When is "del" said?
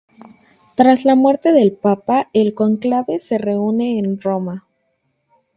1.53-1.73